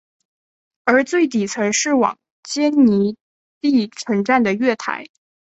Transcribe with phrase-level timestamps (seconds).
[0.83, 3.17] 而最底层是往坚尼
[3.59, 5.05] 地城站的月台。